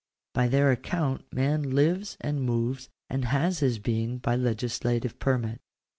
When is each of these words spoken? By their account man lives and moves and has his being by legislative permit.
By 0.33 0.47
their 0.47 0.71
account 0.71 1.31
man 1.31 1.61
lives 1.61 2.17
and 2.21 2.41
moves 2.41 2.89
and 3.07 3.25
has 3.25 3.59
his 3.59 3.77
being 3.77 4.17
by 4.17 4.35
legislative 4.35 5.19
permit. 5.19 5.61